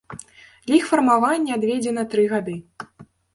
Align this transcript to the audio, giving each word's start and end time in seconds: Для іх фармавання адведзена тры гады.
Для 0.65 0.75
іх 0.79 0.85
фармавання 0.91 1.51
адведзена 1.59 2.07
тры 2.15 2.27
гады. 2.33 2.57